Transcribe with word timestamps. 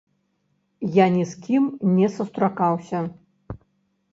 Я 0.95 1.05
ні 1.17 1.25
з 1.31 1.43
кім 1.43 1.63
не 1.99 2.09
сустракаўся. 2.17 3.03